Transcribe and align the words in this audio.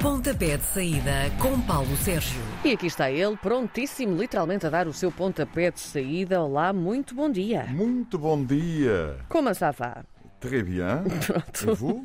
Pontapé 0.00 0.56
de 0.56 0.62
saída 0.62 1.28
com 1.42 1.60
Paulo 1.62 1.96
Sérgio. 1.96 2.40
E 2.64 2.70
aqui 2.70 2.86
está 2.86 3.10
ele, 3.10 3.36
prontíssimo, 3.36 4.16
literalmente 4.16 4.64
a 4.64 4.70
dar 4.70 4.86
o 4.86 4.92
seu 4.92 5.10
pontapé 5.10 5.72
de 5.72 5.80
saída. 5.80 6.40
Olá, 6.40 6.72
muito 6.72 7.16
bom 7.16 7.28
dia. 7.28 7.66
Muito 7.68 8.16
bom 8.16 8.44
dia. 8.44 9.16
Como 9.28 9.52
ça 9.52 9.72
va? 9.72 10.04
Très 10.38 10.62
bien. 10.62 11.02
Pronto. 11.26 11.72
E 11.72 11.74
vous? 11.74 12.04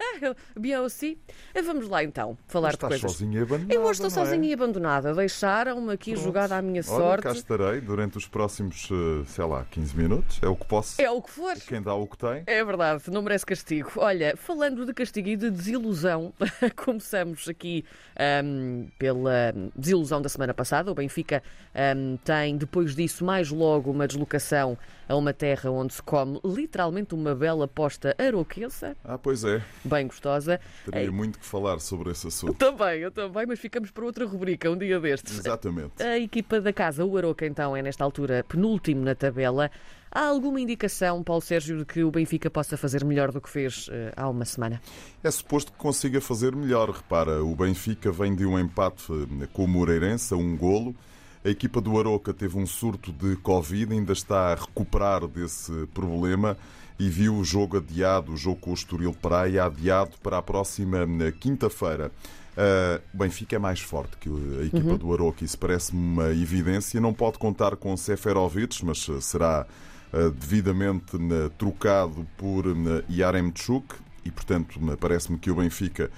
Ah, 0.00 0.34
bien 0.56 0.78
aussi. 0.80 1.18
Vamos 1.64 1.88
lá 1.88 2.04
então, 2.04 2.36
falar 2.46 2.70
de 2.70 2.74
Estás 2.76 3.00
coisas. 3.00 3.12
sozinha 3.12 3.40
e 3.40 3.42
abandonada. 3.42 3.74
Eu 3.74 3.82
hoje 3.82 3.92
estou 4.02 4.06
é? 4.06 4.10
sozinha 4.10 4.48
e 4.48 4.52
abandonada. 4.52 5.14
Deixaram-me 5.14 5.92
aqui 5.92 6.12
Pronto. 6.12 6.24
jogada 6.24 6.56
à 6.56 6.62
minha 6.62 6.82
Olha, 6.88 7.16
cá 7.16 7.30
sorte. 7.34 7.38
estarei 7.38 7.80
durante 7.80 8.16
os 8.16 8.26
próximos, 8.28 8.88
eh, 8.90 9.24
sei 9.26 9.44
lá, 9.44 9.64
15 9.70 9.96
minutos. 9.96 10.38
É 10.42 10.48
o 10.48 10.54
que 10.56 10.66
posso. 10.66 11.00
É 11.00 11.10
o 11.10 11.20
que 11.20 11.30
for. 11.30 11.54
Quem 11.66 11.82
dá 11.82 11.94
o 11.94 12.06
que 12.06 12.16
tem. 12.16 12.42
É 12.46 12.64
verdade, 12.64 13.02
não 13.10 13.22
merece 13.22 13.44
castigo. 13.44 13.90
Olha, 13.96 14.36
falando 14.36 14.86
de 14.86 14.94
castigo 14.94 15.28
e 15.28 15.36
de 15.36 15.50
desilusão, 15.50 16.32
começamos 16.76 17.48
aqui 17.48 17.84
ahm, 18.18 18.86
pela 18.98 19.52
desilusão 19.76 20.22
da 20.22 20.28
semana 20.28 20.54
passada. 20.54 20.90
O 20.90 20.94
Benfica 20.94 21.42
ahm, 21.74 22.16
tem, 22.24 22.56
depois 22.56 22.94
disso, 22.94 23.24
mais 23.24 23.50
logo 23.50 23.90
uma 23.90 24.06
deslocação 24.06 24.78
a 25.08 25.16
uma 25.16 25.32
terra 25.32 25.70
onde 25.70 25.94
se 25.94 26.02
come 26.02 26.38
literalmente 26.44 27.14
uma 27.14 27.34
bela 27.34 27.66
posta 27.66 28.14
aroquensa, 28.18 28.94
Ah, 29.02 29.16
pois 29.16 29.42
é. 29.42 29.62
Bem 29.88 30.06
gostosa. 30.06 30.60
Teria 30.90 31.10
muito 31.10 31.38
que 31.38 31.46
falar 31.46 31.80
sobre 31.80 32.10
esse 32.10 32.26
assunto. 32.26 32.54
Também, 32.58 33.00
eu 33.00 33.10
também, 33.10 33.46
mas 33.46 33.58
ficamos 33.58 33.90
para 33.90 34.04
outra 34.04 34.26
rubrica 34.26 34.70
um 34.70 34.76
dia 34.76 35.00
destes. 35.00 35.38
Exatamente. 35.38 36.02
A 36.02 36.18
equipa 36.18 36.60
da 36.60 36.72
casa, 36.72 37.04
o 37.04 37.16
Aroca, 37.16 37.46
então, 37.46 37.76
é 37.76 37.82
nesta 37.82 38.04
altura 38.04 38.44
penúltimo 38.46 39.02
na 39.02 39.14
tabela. 39.14 39.70
Há 40.10 40.26
alguma 40.26 40.60
indicação, 40.60 41.22
Paulo 41.22 41.42
Sérgio, 41.42 41.78
de 41.78 41.84
que 41.84 42.02
o 42.02 42.10
Benfica 42.10 42.50
possa 42.50 42.76
fazer 42.76 43.04
melhor 43.04 43.30
do 43.30 43.40
que 43.40 43.48
fez 43.48 43.88
eh, 43.92 44.12
há 44.16 44.28
uma 44.28 44.44
semana? 44.44 44.80
É 45.22 45.30
suposto 45.30 45.70
que 45.70 45.78
consiga 45.78 46.20
fazer 46.20 46.56
melhor. 46.56 46.90
Repara, 46.90 47.44
o 47.44 47.54
Benfica 47.54 48.10
vem 48.10 48.34
de 48.34 48.46
um 48.46 48.58
empate 48.58 49.04
eh, 49.12 49.48
com 49.52 49.64
o 49.64 49.68
Moreirense, 49.68 50.34
um 50.34 50.56
golo. 50.56 50.94
A 51.44 51.50
equipa 51.50 51.80
do 51.80 51.98
Aroca 51.98 52.32
teve 52.32 52.58
um 52.58 52.66
surto 52.66 53.12
de 53.12 53.36
Covid, 53.36 53.92
ainda 53.92 54.12
está 54.12 54.52
a 54.52 54.54
recuperar 54.54 55.26
desse 55.28 55.86
problema 55.94 56.56
e 56.98 57.08
viu 57.08 57.36
o 57.36 57.44
jogo 57.44 57.76
adiado, 57.78 58.32
o 58.32 58.36
jogo 58.36 58.60
com 58.60 58.70
o 58.70 58.74
Estoril 58.74 59.12
Praia 59.12 59.64
adiado 59.64 60.12
para 60.22 60.38
a 60.38 60.42
próxima 60.42 60.98
eh, 61.20 61.32
quinta-feira. 61.32 62.10
Uh, 62.56 63.00
o 63.14 63.18
Benfica 63.18 63.54
é 63.54 63.58
mais 63.58 63.78
forte 63.78 64.16
que 64.16 64.28
a 64.28 64.64
equipa 64.64 64.98
do 64.98 65.12
Aroca, 65.12 65.44
isso 65.44 65.56
parece-me 65.56 66.00
uma 66.00 66.30
evidência. 66.30 67.00
Não 67.00 67.14
pode 67.14 67.38
contar 67.38 67.76
com 67.76 67.96
Seferovic, 67.96 68.84
mas 68.84 69.08
eh, 69.08 69.20
será 69.20 69.64
eh, 70.12 70.30
devidamente 70.30 71.16
eh, 71.16 71.50
trocado 71.56 72.26
por 72.36 72.66
eh, 72.66 73.04
Yaremchuk 73.08 73.94
e, 74.24 74.30
portanto, 74.32 74.82
me- 74.82 74.96
parece-me 74.96 75.38
que 75.38 75.52
o 75.52 75.54
Benfica 75.54 76.10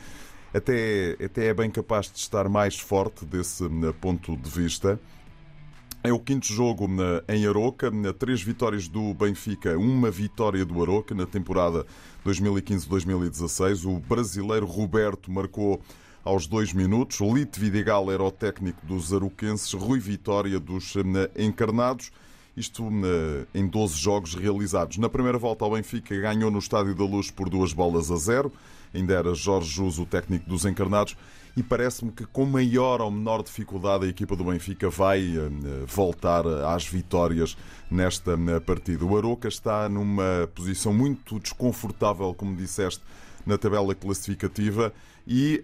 até, 0.55 1.15
até 1.23 1.49
é 1.49 1.53
bem 1.55 1.71
capaz 1.71 2.11
de 2.11 2.19
estar 2.19 2.49
mais 2.49 2.79
forte 2.81 3.27
desse 3.27 3.63
ponto 4.01 4.35
de 4.35 4.49
vista. 4.49 4.99
É 6.03 6.11
o 6.13 6.19
quinto 6.19 6.47
jogo 6.47 6.89
na- 6.89 7.23
em 7.29 7.47
Aroca, 7.47 7.91
na- 7.91 8.13
três 8.13 8.43
vitórias 8.43 8.89
do 8.89 9.13
Benfica, 9.13 9.77
uma 9.79 10.11
vitória 10.11 10.65
do 10.65 10.81
Aroca 10.81 11.15
na 11.15 11.27
temporada 11.27 11.85
2015-2016. 12.25 13.85
O 13.85 13.99
brasileiro 13.99 14.65
Roberto 14.65 15.31
marcou 15.31 15.81
aos 16.25 16.47
dois 16.47 16.73
minutos. 16.73 17.21
Lito 17.21 17.61
Vidigal 17.61 18.11
era 18.11 18.23
o 18.23 18.31
técnico 18.31 18.85
dos 18.87 19.13
aroquenses, 19.13 19.73
Rui 19.75 19.99
Vitória 19.99 20.59
dos 20.59 20.95
eh, 20.97 21.45
encarnados. 21.45 22.11
Isto 22.61 22.85
eh, 22.85 23.47
em 23.55 23.67
12 23.67 23.97
jogos 23.97 24.35
realizados. 24.35 24.99
Na 24.99 25.09
primeira 25.09 25.39
volta, 25.39 25.65
o 25.65 25.71
Benfica 25.71 26.15
ganhou 26.21 26.51
no 26.51 26.59
Estádio 26.59 26.95
da 26.95 27.05
Luz 27.05 27.31
por 27.31 27.49
duas 27.49 27.73
bolas 27.73 28.11
a 28.11 28.17
zero. 28.17 28.53
Ainda 28.93 29.15
era 29.15 29.33
Jorge 29.33 29.71
Jus, 29.71 29.99
o 29.99 30.05
técnico 30.05 30.47
dos 30.47 30.67
encarnados. 30.67 31.17
E 31.57 31.63
parece-me 31.63 32.13
que 32.13 32.27
com 32.27 32.45
maior 32.45 33.01
ou 33.01 33.11
menor 33.11 33.43
dificuldade 33.43 34.05
a 34.05 34.09
equipa 34.09 34.37
do 34.37 34.45
Benfica 34.45 34.91
vai 34.91 35.23
eh, 35.23 35.49
voltar 35.87 36.47
às 36.47 36.87
vitórias 36.87 37.57
nesta 37.91 38.33
eh, 38.33 38.61
partida. 38.61 39.07
O 39.07 39.17
Aroca 39.17 39.49
está 39.49 39.89
numa 39.89 40.47
posição 40.55 40.93
muito 40.93 41.41
desconfortável, 41.41 42.35
como 42.35 42.55
disseste, 42.55 43.03
na 43.47 43.57
tabela 43.57 43.95
classificativa 43.95 44.93
e, 45.27 45.63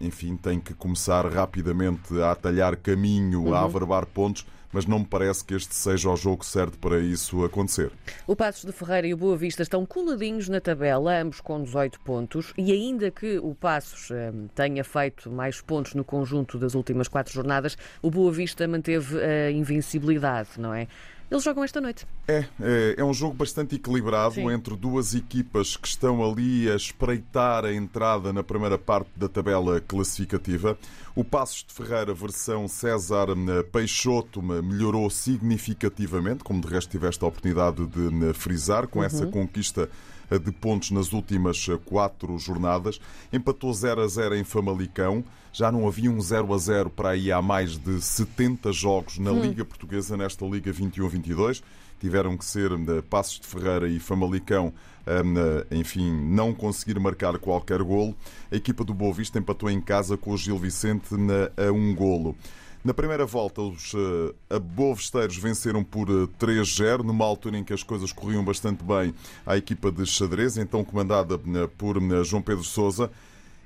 enfim, 0.00 0.36
tem 0.36 0.58
que 0.58 0.74
começar 0.74 1.24
rapidamente 1.32 2.20
a 2.20 2.32
atalhar 2.32 2.76
caminho, 2.76 3.54
a 3.54 3.62
averbar 3.62 4.04
pontos, 4.04 4.44
mas 4.74 4.86
não 4.86 4.98
me 4.98 5.04
parece 5.04 5.44
que 5.44 5.54
este 5.54 5.72
seja 5.72 6.10
o 6.10 6.16
jogo 6.16 6.44
certo 6.44 6.76
para 6.78 6.98
isso 6.98 7.44
acontecer. 7.44 7.92
O 8.26 8.34
Passos 8.34 8.64
de 8.64 8.72
Ferreira 8.72 9.06
e 9.06 9.14
o 9.14 9.16
Boa 9.16 9.36
Vista 9.36 9.62
estão 9.62 9.86
coladinhos 9.86 10.48
na 10.48 10.60
tabela, 10.60 11.16
ambos 11.20 11.40
com 11.40 11.62
18 11.62 12.00
pontos, 12.00 12.52
e 12.58 12.72
ainda 12.72 13.08
que 13.08 13.38
o 13.38 13.54
Passos 13.54 14.10
eh, 14.10 14.32
tenha 14.52 14.82
feito 14.82 15.30
mais 15.30 15.60
pontos 15.60 15.94
no 15.94 16.02
conjunto 16.02 16.58
das 16.58 16.74
últimas 16.74 17.06
quatro 17.06 17.32
jornadas, 17.32 17.78
o 18.02 18.10
Boa 18.10 18.32
Vista 18.32 18.66
manteve 18.66 19.16
a 19.22 19.52
invencibilidade, 19.52 20.50
não 20.58 20.74
é? 20.74 20.88
Eles 21.30 21.42
jogam 21.42 21.64
esta 21.64 21.80
noite. 21.80 22.06
É, 22.28 22.44
é, 22.60 22.94
é 22.98 23.04
um 23.04 23.12
jogo 23.14 23.34
bastante 23.34 23.74
equilibrado 23.74 24.34
Sim. 24.34 24.50
entre 24.52 24.76
duas 24.76 25.14
equipas 25.14 25.76
que 25.76 25.88
estão 25.88 26.22
ali 26.22 26.70
a 26.70 26.76
espreitar 26.76 27.64
a 27.64 27.72
entrada 27.74 28.32
na 28.32 28.42
primeira 28.44 28.78
parte 28.78 29.10
da 29.16 29.28
tabela 29.28 29.80
classificativa. 29.80 30.78
O 31.16 31.24
Passos 31.24 31.64
de 31.66 31.72
Ferreira, 31.72 32.12
versão 32.14 32.68
César 32.68 33.28
eh, 33.30 33.62
Peixoto, 33.64 34.42
me- 34.42 34.60
melhorou 34.62 35.08
significativamente, 35.10 36.44
como 36.44 36.60
de 36.60 36.68
resto 36.68 36.90
tiveste 36.90 37.24
a 37.24 37.28
oportunidade 37.28 37.86
de 37.86 38.26
eh, 38.28 38.32
frisar, 38.34 38.86
com 38.86 39.02
essa 39.02 39.26
conquista 39.26 39.88
de 40.30 40.52
pontos 40.52 40.90
nas 40.90 41.12
últimas 41.12 41.66
eh, 41.68 41.78
quatro 41.84 42.38
jornadas. 42.38 43.00
Empatou 43.32 43.72
0 43.72 44.02
a 44.02 44.06
0 44.06 44.36
em 44.36 44.44
Famalicão. 44.44 45.24
Já 45.52 45.70
não 45.70 45.86
havia 45.86 46.10
um 46.10 46.20
0 46.20 46.52
a 46.52 46.58
0 46.58 46.90
para 46.90 47.10
aí 47.10 47.30
há 47.30 47.40
mais 47.40 47.78
de 47.78 48.00
70 48.00 48.72
jogos 48.72 49.18
na 49.18 49.30
Liga 49.30 49.64
Portuguesa, 49.64 50.16
nesta 50.16 50.44
Liga 50.44 50.72
21-22. 50.72 51.62
Tiveram 52.00 52.36
que 52.36 52.44
ser 52.44 52.72
eh, 52.72 53.02
Passos 53.08 53.40
de 53.40 53.46
Ferreira 53.46 53.88
e 53.88 54.00
Famalicão, 54.00 54.72
eh, 55.06 55.22
enfim, 55.70 56.10
não 56.12 56.52
conseguir 56.52 56.98
marcar 56.98 57.38
qualquer 57.38 57.82
golo. 57.82 58.14
A 58.50 58.56
equipa 58.56 58.84
do 58.84 58.92
Boa 58.92 59.12
Vista 59.12 59.38
empatou 59.38 59.70
em 59.70 59.80
casa 59.80 60.16
com 60.16 60.32
o 60.32 60.36
Gil 60.36 60.58
Vicente 60.58 61.14
a 61.56 61.72
um 61.72 61.94
golo. 61.94 62.36
Na 62.84 62.92
primeira 62.92 63.24
volta, 63.24 63.62
os 63.62 63.94
uh, 63.94 64.34
abovesteiros 64.50 65.38
venceram 65.38 65.82
por 65.82 66.06
eh, 66.10 66.28
3-0, 66.38 66.98
numa 66.98 67.24
altura 67.24 67.56
em 67.56 67.64
que 67.64 67.72
as 67.72 67.82
coisas 67.82 68.12
corriam 68.12 68.44
bastante 68.44 68.84
bem 68.84 69.14
à 69.46 69.56
equipa 69.56 69.90
de 69.90 70.04
xadrez, 70.04 70.58
então 70.58 70.84
comandada 70.84 71.36
eh, 71.36 71.66
por 71.78 71.96
João 72.26 72.42
Pedro 72.42 72.62
Sousa. 72.62 73.10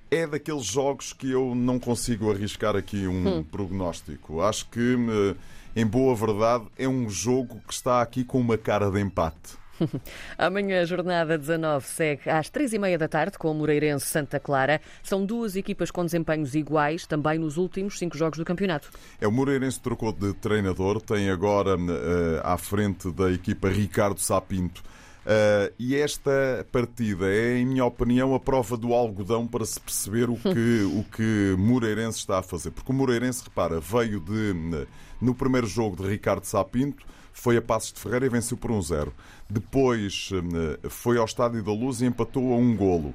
É 0.09 0.25
daqueles 0.25 0.67
jogos 0.67 1.12
que 1.12 1.33
eu 1.33 1.53
não 1.53 1.81
consigo 1.81 2.31
arriscar 2.31 2.77
aqui 2.77 3.09
um 3.09 3.43
prognóstico. 3.43 4.41
Acho 4.41 4.69
que, 4.71 4.97
em 5.75 5.85
boa 5.85 6.15
verdade, 6.15 6.65
é 6.79 6.89
um 6.89 7.11
jogo 7.11 7.61
que 7.67 7.75
está 7.75 8.00
aqui 8.00 8.23
com 8.23 8.41
uma 8.41 8.56
cara 8.56 8.89
de 8.89 9.00
empate. 9.00 9.59
Amanhã, 10.37 10.83
a 10.83 10.84
jornada 10.84 11.39
19 11.39 11.87
segue 11.87 12.31
às 12.31 12.49
três 12.50 12.72
e 12.72 12.78
meia 12.78 12.99
da 12.99 13.09
tarde 13.09 13.39
com 13.39 13.50
o 13.50 13.55
Moreirense 13.55 14.06
Santa 14.06 14.39
Clara. 14.41 14.81
São 15.03 15.25
duas 15.25 15.56
equipas 15.56 15.91
com 15.91 16.05
desempenhos 16.05 16.55
iguais, 16.55 17.06
também 17.06 17.39
nos 17.39 17.56
últimos 17.56 17.99
cinco 17.99 18.17
jogos 18.17 18.38
do 18.38 18.44
campeonato. 18.44 18.91
É 19.21 19.27
o 19.27 19.33
Moreirense 19.33 19.81
trocou 19.81 20.12
de 20.12 20.33
treinador, 20.34 21.00
tem 21.00 21.31
agora 21.31 21.77
eh, 21.78 22.41
à 22.43 22.56
frente 22.56 23.11
da 23.11 23.31
equipa 23.31 23.69
Ricardo 23.69 24.21
Sapinto. 24.21 24.83
Eh, 25.31 25.72
e 25.78 25.97
esta 25.97 26.67
partida 26.72 27.27
é, 27.27 27.59
em 27.59 27.67
minha 27.67 27.84
opinião, 27.84 28.34
a 28.34 28.41
prova 28.41 28.77
do 28.77 28.94
algodão 28.94 29.47
para 29.47 29.65
se 29.65 29.78
perceber 29.78 30.31
o 30.31 30.37
que 30.41 30.83
o 30.84 31.05
que 31.05 31.55
Moreirense 31.59 32.19
está 32.19 32.38
a 32.38 32.43
fazer. 32.43 32.71
Porque 32.71 32.91
o 32.91 32.94
Moreirense, 32.94 33.44
repara, 33.44 33.78
veio 33.78 34.21
de 34.21 34.87
no 35.21 35.34
primeiro 35.34 35.67
jogo 35.67 36.03
de 36.03 36.09
Ricardo 36.09 36.44
Sapinto, 36.44 37.05
foi 37.38 37.56
a 37.56 37.62
Passos 37.62 37.93
de 37.93 38.00
Ferreira 38.00 38.26
e 38.26 38.28
venceu 38.28 38.56
por 38.56 38.71
um 38.71 38.82
zero. 38.82 39.15
Depois 39.49 40.31
eh, 40.32 40.88
foi 40.88 41.19
ao 41.19 41.25
Estádio 41.25 41.62
da 41.62 41.72
Luz 41.72 42.00
e 42.00 42.06
empatou 42.06 42.53
a 42.53 42.56
um 42.56 42.76
golo. 42.76 43.15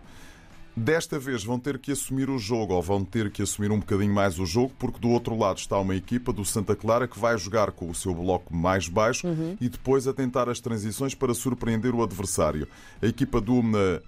Desta 0.76 1.20
vez 1.20 1.44
vão 1.44 1.60
ter 1.60 1.78
que 1.78 1.92
assumir 1.92 2.32
o 2.32 2.40
jogo, 2.40 2.74
ou 2.74 2.82
vão 2.82 3.06
ter 3.06 3.30
que 3.30 3.44
assumir 3.44 3.72
um 3.72 3.78
bocadinho 3.78 4.12
mais 4.12 4.40
o 4.40 4.46
jogo, 4.46 4.74
porque 4.80 5.00
do 5.00 5.10
outro 5.10 5.38
lado 5.38 5.58
está 5.58 5.78
uma 5.78 5.96
equipa 5.96 6.34
do 6.34 6.44
Santa 6.44 6.76
Clara 6.76 7.08
que 7.08 7.20
vai 7.20 7.38
jogar 7.38 7.72
com 7.72 7.88
o 7.90 7.94
seu 7.94 8.12
bloco 8.12 8.56
mais 8.56 8.88
baixo 8.88 9.28
e 9.62 9.70
depois 9.70 10.08
a 10.08 10.14
tentar 10.14 10.50
as 10.50 10.60
transições 10.60 11.14
para 11.14 11.34
surpreender 11.36 11.94
o 11.94 12.02
adversário. 12.02 12.68
A 13.04 13.06
equipa 13.06 13.40
do 13.40 13.62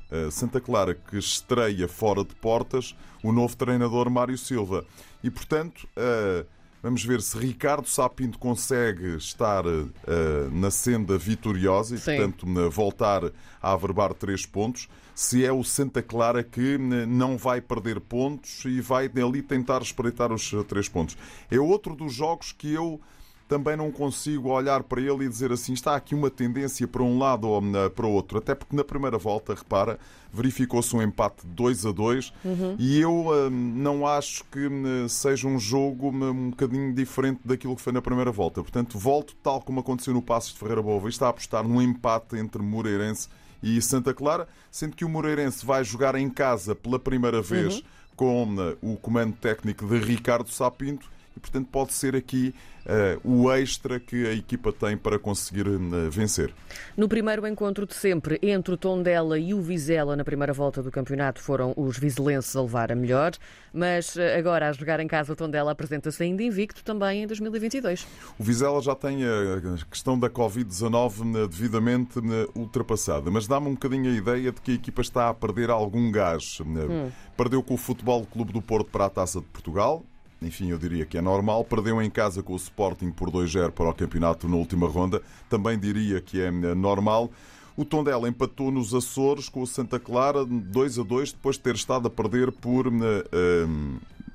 eh, 0.09 0.31
Santa 0.31 0.59
Clara 0.59 0.95
que 0.95 1.17
estreia 1.17 1.87
fora 1.87 2.23
de 2.23 2.33
portas 2.35 2.95
o 3.21 3.31
novo 3.31 3.55
treinador 3.55 4.09
Mário 4.09 4.37
Silva. 4.37 4.83
E 5.23 5.29
portanto. 5.29 5.87
eh, 5.95 6.45
Vamos 6.85 7.03
ver 7.03 7.19
se 7.19 7.35
Ricardo 7.39 7.87
Sapinto 7.89 8.37
consegue 8.37 9.15
estar 9.15 9.65
eh, 9.65 10.49
na 10.51 10.69
senda 10.69 11.17
vitoriosa 11.17 11.95
e, 11.95 11.97
Sim. 11.97 12.11
portanto, 12.17 12.45
na- 12.47 12.69
voltar 12.69 13.23
a 13.59 13.71
averbar 13.71 14.13
três 14.13 14.45
pontos. 14.45 14.87
Se 15.15 15.43
é 15.43 15.51
o 15.51 15.63
Santa 15.63 16.03
Clara 16.03 16.43
que 16.43 16.75
eh, 16.75 16.77
não 17.07 17.39
vai 17.39 17.59
perder 17.59 17.99
pontos 17.99 18.63
e 18.65 18.81
vai 18.81 19.05
ali 19.07 19.41
tentar 19.41 19.81
espreitar 19.81 20.31
os 20.31 20.53
eh, 20.53 20.61
três 20.63 20.87
pontos. 20.87 21.17
É 21.49 21.59
outro 21.59 21.95
dos 21.95 22.13
jogos 22.13 22.51
que 22.51 22.71
eu 22.71 23.01
também 23.47 23.75
não 23.77 23.91
consigo 23.91 24.49
olhar 24.49 24.83
para 24.83 24.99
ele 24.99 25.25
e 25.25 25.29
dizer 25.29 25.51
assim, 25.51 25.73
está 25.73 25.95
aqui 25.95 26.15
uma 26.15 26.29
tendência 26.29 26.87
para 26.87 27.03
um 27.03 27.19
lado 27.19 27.47
ou 27.47 27.61
para 27.91 28.05
o 28.05 28.11
outro. 28.11 28.39
Até 28.39 28.55
porque 28.55 28.75
na 28.75 28.83
primeira 28.83 29.17
volta, 29.17 29.53
repara, 29.53 29.99
verificou-se 30.33 30.95
um 30.95 31.01
empate 31.01 31.45
2 31.45 31.85
a 31.85 31.91
2 31.91 32.33
uhum. 32.43 32.75
e 32.79 32.99
eu 32.99 33.27
uh, 33.27 33.49
não 33.49 34.05
acho 34.05 34.43
que 34.45 34.65
uh, 34.65 35.07
seja 35.07 35.47
um 35.47 35.59
jogo 35.59 36.09
um 36.09 36.49
bocadinho 36.49 36.93
diferente 36.93 37.41
daquilo 37.45 37.75
que 37.75 37.81
foi 37.81 37.93
na 37.93 38.01
primeira 38.01 38.31
volta. 38.31 38.61
Portanto, 38.61 38.97
volto, 38.97 39.35
tal 39.43 39.61
como 39.61 39.79
aconteceu 39.79 40.13
no 40.13 40.21
Passos 40.21 40.53
de 40.53 40.59
Ferreira 40.59 40.81
Boa 40.81 40.99
Vista, 40.99 41.25
a 41.25 41.29
apostar 41.29 41.63
num 41.63 41.81
empate 41.81 42.37
entre 42.37 42.61
Moreirense 42.61 43.29
e 43.61 43.79
Santa 43.81 44.13
Clara, 44.13 44.47
sendo 44.71 44.95
que 44.95 45.05
o 45.05 45.09
Moreirense 45.09 45.65
vai 45.65 45.83
jogar 45.83 46.15
em 46.15 46.29
casa 46.29 46.75
pela 46.75 46.99
primeira 46.99 47.41
vez 47.41 47.75
uhum. 47.75 47.83
com 48.15 48.77
o 48.81 48.97
comando 48.97 49.35
técnico 49.35 49.85
de 49.85 49.99
Ricardo 49.99 50.49
Sapinto 50.49 51.14
e, 51.35 51.39
portanto, 51.39 51.67
pode 51.71 51.93
ser 51.93 52.15
aqui 52.15 52.53
uh, 52.85 53.29
o 53.29 53.51
extra 53.51 53.99
que 53.99 54.27
a 54.27 54.33
equipa 54.33 54.71
tem 54.71 54.95
para 54.95 55.17
conseguir 55.19 55.67
uh, 55.67 55.79
vencer. 56.09 56.53
No 56.95 57.07
primeiro 57.07 57.45
encontro 57.47 57.85
de 57.85 57.93
sempre 57.93 58.39
entre 58.41 58.73
o 58.73 58.77
Tondela 58.77 59.37
e 59.37 59.53
o 59.53 59.61
Vizela 59.61 60.15
na 60.15 60.23
primeira 60.23 60.53
volta 60.53 60.81
do 60.81 60.91
campeonato 60.91 61.41
foram 61.41 61.73
os 61.75 61.97
vizelenses 61.97 62.55
a 62.55 62.61
levar 62.61 62.91
a 62.91 62.95
melhor, 62.95 63.33
mas 63.73 64.15
eh, 64.17 64.37
agora 64.37 64.69
a 64.69 64.71
jogar 64.71 64.99
em 64.99 65.07
casa 65.07 65.33
o 65.33 65.35
Tondela 65.35 65.71
apresenta-se 65.71 66.21
ainda 66.23 66.43
invicto 66.43 66.83
também 66.83 67.23
em 67.23 67.27
2022. 67.27 68.07
O 68.39 68.43
Vizela 68.43 68.81
já 68.81 68.95
tem 68.95 69.23
a 69.25 69.85
questão 69.89 70.17
da 70.17 70.29
Covid-19 70.29 71.47
devidamente 71.47 72.19
ultrapassada, 72.53 73.29
mas 73.29 73.47
dá-me 73.47 73.67
um 73.67 73.73
bocadinho 73.73 74.11
a 74.11 74.15
ideia 74.15 74.51
de 74.51 74.61
que 74.61 74.71
a 74.71 74.75
equipa 74.75 75.01
está 75.01 75.29
a 75.29 75.33
perder 75.33 75.69
algum 75.69 76.11
gás. 76.11 76.59
Hum. 76.61 77.09
Perdeu 77.35 77.61
com 77.61 77.73
o 77.73 77.77
Futebol 77.77 78.25
Clube 78.25 78.53
do 78.53 78.61
Porto 78.61 78.89
para 78.89 79.05
a 79.05 79.09
Taça 79.09 79.39
de 79.39 79.45
Portugal, 79.47 80.05
enfim, 80.45 80.69
eu 80.69 80.77
diria 80.77 81.05
que 81.05 81.17
é 81.17 81.21
normal. 81.21 81.63
Perdeu 81.65 82.01
em 82.01 82.09
casa 82.09 82.43
com 82.43 82.53
o 82.53 82.57
Sporting 82.57 83.11
por 83.11 83.31
2-0 83.31 83.71
para 83.71 83.89
o 83.89 83.93
campeonato 83.93 84.47
na 84.47 84.55
última 84.55 84.87
ronda. 84.87 85.21
Também 85.49 85.77
diria 85.77 86.21
que 86.21 86.39
é 86.39 86.47
eh, 86.47 86.75
normal. 86.75 87.31
O 87.75 87.83
Tondela 87.83 88.29
empatou 88.29 88.71
nos 88.71 88.93
Açores 88.93 89.49
com 89.49 89.61
o 89.61 89.67
Santa 89.67 89.99
Clara 89.99 90.45
2 90.45 90.99
a 90.99 91.03
2 91.03 91.33
depois 91.33 91.57
de 91.57 91.63
ter 91.63 91.75
estado 91.75 92.07
a 92.07 92.09
perder 92.09 92.51
por 92.51 92.87
uh, 92.87 92.91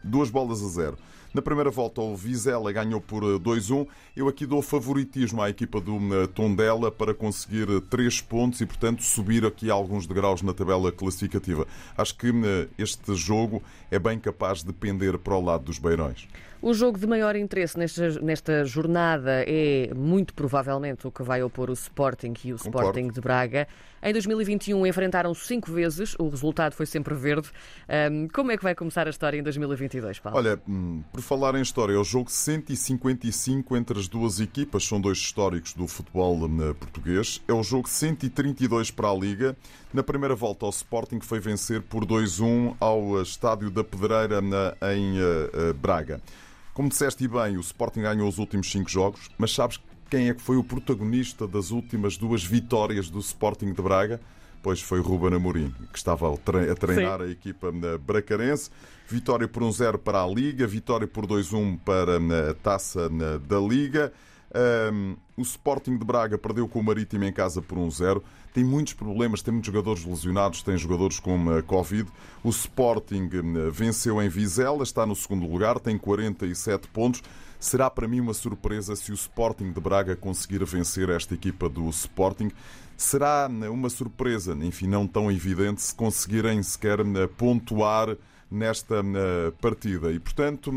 duas 0.04 0.28
bolas 0.28 0.62
a 0.62 0.68
zero. 0.68 0.98
Na 1.32 1.40
primeira 1.40 1.70
volta, 1.70 2.00
o 2.00 2.16
Vizela 2.16 2.72
ganhou 2.72 3.00
por 3.00 3.22
2-1. 3.22 3.86
Eh, 3.86 3.86
Eu 4.16 4.26
aqui 4.26 4.44
dou 4.44 4.60
favoritismo 4.60 5.40
à 5.40 5.48
equipa 5.48 5.80
do 5.80 5.96
eh, 6.12 6.26
Tondela 6.26 6.90
para 6.90 7.14
conseguir 7.14 7.68
3 7.82 8.18
eh, 8.18 8.28
pontos 8.28 8.60
e, 8.60 8.66
portanto, 8.66 9.04
subir 9.04 9.46
aqui 9.46 9.70
alguns 9.70 10.08
degraus 10.08 10.42
na 10.42 10.52
tabela 10.52 10.90
classificativa. 10.90 11.68
Acho 11.96 12.16
que 12.16 12.32
este 12.76 13.14
jogo 13.14 13.62
é 13.92 13.98
bem 13.98 14.18
capaz 14.18 14.64
de 14.64 14.72
pender 14.72 15.18
para 15.18 15.36
o 15.36 15.40
lado 15.40 15.64
dos 15.66 15.78
Beirões. 15.78 16.26
O 16.62 16.74
jogo 16.74 16.98
de 16.98 17.06
maior 17.06 17.36
interesse 17.36 17.78
nesta, 17.78 18.20
nesta 18.20 18.64
jornada 18.66 19.44
é 19.46 19.94
muito 19.94 20.34
provavelmente 20.34 21.06
o 21.06 21.10
que 21.10 21.22
vai 21.22 21.42
opor 21.42 21.70
o 21.70 21.72
Sporting 21.72 22.34
e 22.44 22.52
o 22.52 22.58
Concordo. 22.58 22.88
Sporting 22.88 23.08
de 23.08 23.20
Braga. 23.20 23.66
Em 24.02 24.12
2021 24.12 24.86
enfrentaram-se 24.86 25.46
cinco 25.46 25.72
vezes, 25.72 26.14
o 26.18 26.28
resultado 26.28 26.74
foi 26.74 26.84
sempre 26.84 27.14
verde. 27.14 27.48
Um, 28.12 28.28
como 28.28 28.50
é 28.50 28.58
que 28.58 28.62
vai 28.62 28.74
começar 28.74 29.06
a 29.06 29.10
história 29.10 29.38
em 29.38 29.42
2022, 29.42 30.18
Paulo? 30.18 30.38
Olha, 30.38 30.60
hum, 30.68 31.02
por 31.10 31.22
falar 31.22 31.54
em 31.54 31.62
história, 31.62 31.94
é 31.94 31.98
o 31.98 32.04
jogo 32.04 32.30
155 32.30 33.76
entre 33.76 33.98
as 33.98 34.06
duas 34.06 34.38
equipas, 34.38 34.84
são 34.84 35.00
dois 35.00 35.16
históricos 35.16 35.72
do 35.72 35.88
futebol 35.88 36.44
hum, 36.44 36.74
português. 36.78 37.42
É 37.48 37.54
o 37.54 37.62
jogo 37.62 37.88
132 37.88 38.90
para 38.90 39.08
a 39.08 39.14
Liga. 39.14 39.56
Na 39.94 40.02
primeira 40.02 40.34
volta, 40.34 40.66
o 40.66 40.70
Sporting 40.70 41.20
foi 41.20 41.40
vencer 41.40 41.80
por 41.80 42.04
2-1 42.04 42.76
ao 42.78 43.20
Estádio 43.22 43.70
da 43.70 43.82
Pedreira 43.82 44.40
em 44.94 45.18
eh, 45.18 45.50
eh, 45.52 45.72
Braga. 45.72 46.20
Como 46.80 46.88
disseste 46.88 47.28
bem, 47.28 47.58
o 47.58 47.60
Sporting 47.60 48.00
ganhou 48.00 48.26
os 48.26 48.38
últimos 48.38 48.70
cinco 48.72 48.88
jogos, 48.88 49.28
mas 49.36 49.52
sabes 49.52 49.78
quem 50.08 50.30
é 50.30 50.34
que 50.34 50.40
foi 50.40 50.56
o 50.56 50.64
protagonista 50.64 51.46
das 51.46 51.70
últimas 51.70 52.16
duas 52.16 52.42
vitórias 52.42 53.10
do 53.10 53.18
Sporting 53.18 53.74
de 53.74 53.82
Braga? 53.82 54.18
Pois 54.62 54.80
foi 54.80 54.98
Ruben 54.98 55.34
Amorim, 55.34 55.74
que 55.92 55.98
estava 55.98 56.32
a 56.32 56.74
treinar 56.74 57.18
Sim. 57.18 57.26
a 57.26 57.28
equipa 57.28 57.70
bracarense. 58.00 58.70
Vitória 59.06 59.46
por 59.46 59.62
1-0 59.62 59.98
para 59.98 60.22
a 60.22 60.26
Liga, 60.26 60.66
vitória 60.66 61.06
por 61.06 61.26
2-1 61.26 61.78
para 61.80 62.16
a 62.16 62.54
taça 62.54 63.10
da 63.46 63.60
Liga. 63.60 64.10
Um, 64.52 65.16
o 65.36 65.42
Sporting 65.42 65.96
de 65.96 66.04
Braga 66.04 66.36
perdeu 66.36 66.66
com 66.66 66.80
o 66.80 66.82
Marítimo 66.82 67.24
em 67.24 67.32
casa 67.32 67.62
por 67.62 67.78
1-0. 67.78 68.22
Tem 68.52 68.64
muitos 68.64 68.94
problemas, 68.94 69.42
tem 69.42 69.52
muitos 69.52 69.72
jogadores 69.72 70.04
lesionados, 70.04 70.62
tem 70.62 70.76
jogadores 70.76 71.20
com 71.20 71.46
uh, 71.46 71.62
Covid. 71.62 72.08
O 72.42 72.50
Sporting 72.50 73.30
uh, 73.32 73.70
venceu 73.70 74.20
em 74.20 74.28
Vizela, 74.28 74.82
está 74.82 75.06
no 75.06 75.14
segundo 75.14 75.46
lugar, 75.46 75.78
tem 75.78 75.96
47 75.96 76.88
pontos. 76.88 77.22
Será 77.60 77.88
para 77.88 78.08
mim 78.08 78.20
uma 78.20 78.34
surpresa 78.34 78.96
se 78.96 79.12
o 79.12 79.14
Sporting 79.14 79.70
de 79.70 79.80
Braga 79.80 80.16
conseguir 80.16 80.64
vencer 80.64 81.08
esta 81.10 81.34
equipa 81.34 81.68
do 81.68 81.88
Sporting. 81.88 82.50
Será 82.96 83.48
uh, 83.48 83.72
uma 83.72 83.88
surpresa, 83.88 84.52
enfim, 84.60 84.88
não 84.88 85.06
tão 85.06 85.30
evidente, 85.30 85.80
se 85.80 85.94
conseguirem 85.94 86.60
sequer 86.62 86.98
pontuar 87.36 88.16
nesta 88.50 89.02
partida. 89.60 90.10
E, 90.12 90.18
portanto, 90.18 90.72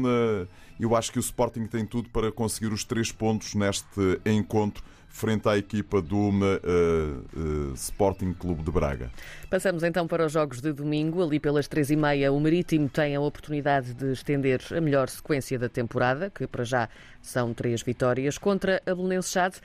eu 0.79 0.95
acho 0.95 1.11
que 1.11 1.19
o 1.19 1.21
Sporting 1.21 1.65
tem 1.65 1.85
tudo 1.85 2.09
para 2.09 2.31
conseguir 2.31 2.73
os 2.73 2.83
três 2.83 3.11
pontos 3.11 3.55
neste 3.55 4.19
encontro 4.25 4.83
frente 5.13 5.47
à 5.47 5.55
equipa 5.55 6.01
do 6.01 6.17
uh, 6.17 6.31
uh, 6.31 7.73
Sporting 7.75 8.33
Clube 8.33 8.63
de 8.63 8.71
Braga. 8.71 9.11
Passamos 9.47 9.83
então 9.83 10.07
para 10.07 10.25
os 10.25 10.31
jogos 10.31 10.59
de 10.59 10.73
domingo. 10.73 11.23
Ali 11.23 11.39
pelas 11.39 11.67
três 11.67 11.91
e 11.91 11.95
meia, 11.95 12.33
o 12.33 12.39
Marítimo 12.39 12.89
tem 12.89 13.15
a 13.15 13.21
oportunidade 13.21 13.93
de 13.93 14.11
estender 14.11 14.59
a 14.75 14.81
melhor 14.81 15.07
sequência 15.07 15.59
da 15.59 15.69
temporada, 15.69 16.31
que 16.31 16.47
para 16.47 16.63
já 16.63 16.89
são 17.21 17.53
três 17.53 17.83
vitórias, 17.83 18.39
contra 18.39 18.81
a 18.87 18.95
Belenense 18.95 19.29
Chade 19.29 19.61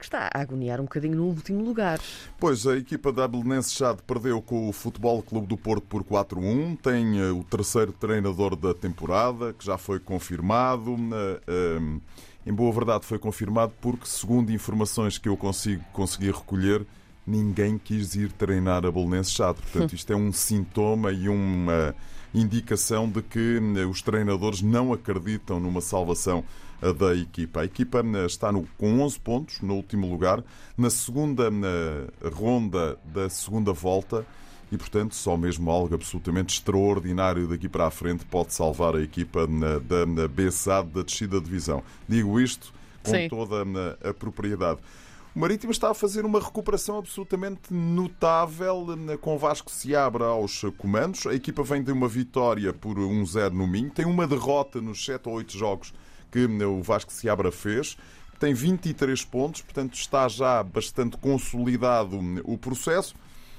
que 0.00 0.06
está 0.06 0.30
a 0.32 0.40
agoniar 0.40 0.80
um 0.80 0.84
bocadinho 0.84 1.16
no 1.16 1.24
último 1.26 1.62
lugar. 1.62 2.00
Pois, 2.38 2.66
a 2.66 2.76
equipa 2.76 3.12
da 3.12 3.28
Belenense 3.28 3.72
Chade 3.72 4.02
perdeu 4.04 4.42
com 4.42 4.68
o 4.68 4.72
Futebol 4.72 5.22
Clube 5.22 5.46
do 5.46 5.56
Porto 5.56 5.84
por 5.86 6.02
4-1. 6.02 6.78
Tem 6.80 7.22
uh, 7.22 7.38
o 7.38 7.44
terceiro 7.44 7.92
treinador 7.92 8.56
da 8.56 8.74
temporada, 8.74 9.52
que 9.52 9.64
já 9.64 9.78
foi 9.78 10.00
confirmado. 10.00 10.94
Uh, 10.94 12.00
em 12.46 12.52
boa 12.52 12.72
verdade, 12.72 13.04
foi 13.04 13.18
confirmado 13.18 13.72
porque, 13.80 14.06
segundo 14.06 14.50
informações 14.50 15.18
que 15.18 15.28
eu 15.28 15.36
consigo 15.36 15.84
conseguir 15.92 16.32
recolher, 16.32 16.86
ninguém 17.26 17.78
quis 17.78 18.14
ir 18.14 18.32
treinar 18.32 18.84
a 18.86 18.90
Belenense 18.90 19.30
Chade. 19.30 19.60
Portanto, 19.60 19.92
isto 19.94 20.12
é 20.12 20.16
um 20.16 20.32
sintoma 20.32 21.12
e 21.12 21.28
uma 21.28 21.94
indicação 22.32 23.08
de 23.08 23.22
que 23.22 23.58
os 23.90 24.02
treinadores 24.02 24.62
não 24.62 24.92
acreditam 24.92 25.60
numa 25.60 25.80
salvação 25.80 26.44
da 26.80 27.14
equipa. 27.14 27.60
A 27.60 27.64
equipa 27.64 28.00
eh, 28.00 28.26
está 28.26 28.50
no, 28.50 28.66
com 28.78 29.00
11 29.00 29.20
pontos 29.20 29.60
no 29.60 29.74
último 29.74 30.08
lugar, 30.10 30.42
na 30.76 30.90
segunda 30.90 31.50
ronda 32.32 32.98
da 33.04 33.28
segunda 33.28 33.72
volta 33.72 34.26
e, 34.72 34.78
portanto, 34.78 35.14
só 35.14 35.36
mesmo 35.36 35.70
algo 35.70 35.94
absolutamente 35.94 36.54
extraordinário 36.54 37.48
daqui 37.48 37.68
para 37.68 37.86
a 37.86 37.90
frente 37.90 38.24
pode 38.24 38.54
salvar 38.54 38.94
a 38.94 39.02
equipa 39.02 39.46
na, 39.46 39.78
da 39.78 40.06
na 40.06 40.28
BSAD 40.28 40.90
da 40.90 41.02
descida 41.02 41.38
de 41.38 41.44
divisão. 41.44 41.82
Digo 42.08 42.40
isto 42.40 42.72
com 43.02 43.10
Sim. 43.10 43.28
toda 43.28 43.56
a, 44.02 44.10
a 44.10 44.14
propriedade. 44.14 44.80
O 45.34 45.38
Marítimo 45.38 45.70
está 45.70 45.90
a 45.90 45.94
fazer 45.94 46.24
uma 46.24 46.40
recuperação 46.40 46.98
absolutamente 46.98 47.72
notável 47.72 48.86
com 49.20 49.38
Vasco 49.38 49.70
se 49.70 49.94
abre 49.94 50.24
aos 50.24 50.62
comandos. 50.76 51.26
A 51.26 51.34
equipa 51.34 51.62
vem 51.62 51.82
de 51.82 51.92
uma 51.92 52.08
vitória 52.08 52.72
por 52.72 52.96
1-0 52.96 53.52
no 53.52 53.66
Minho, 53.66 53.90
tem 53.90 54.04
uma 54.04 54.26
derrota 54.26 54.80
nos 54.80 55.04
7 55.04 55.28
ou 55.28 55.36
8 55.36 55.56
jogos 55.56 55.94
que 56.30 56.44
o 56.44 56.82
Vasco 56.82 57.12
Seabra 57.12 57.50
fez. 57.50 57.96
Tem 58.38 58.54
23 58.54 59.24
pontos, 59.24 59.60
portanto 59.60 59.94
está 59.94 60.26
já 60.28 60.62
bastante 60.62 61.16
consolidado 61.18 62.18
o 62.44 62.56
processo. 62.56 63.14